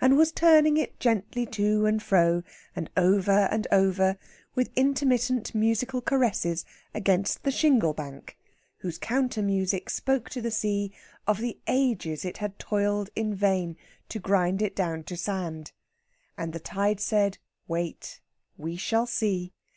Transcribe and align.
and 0.00 0.16
was 0.16 0.30
turning 0.30 0.76
it 0.76 1.00
gently 1.00 1.44
to 1.44 1.84
and 1.84 2.00
fro, 2.00 2.44
and 2.76 2.88
over 2.96 3.48
and 3.50 3.66
over, 3.72 4.16
with 4.54 4.70
intermittent 4.76 5.52
musical 5.52 6.00
caresses, 6.00 6.64
against 6.94 7.42
the 7.42 7.50
shingle 7.50 7.92
bank, 7.92 8.38
whose 8.82 8.98
counter 8.98 9.42
music 9.42 9.90
spoke 9.90 10.30
to 10.30 10.40
the 10.40 10.52
sea 10.52 10.92
of 11.26 11.38
the 11.38 11.58
ages 11.66 12.24
it 12.24 12.36
had 12.36 12.56
toiled 12.56 13.10
in 13.16 13.34
vain 13.34 13.76
to 14.08 14.20
grind 14.20 14.62
it 14.62 14.76
down 14.76 15.02
to 15.02 15.16
sand. 15.16 15.72
And 16.38 16.52
the 16.52 16.60
tide 16.60 17.00
said, 17.00 17.38
wait, 17.66 18.20
we 18.56 18.76
shall 18.76 19.06
see. 19.08 19.54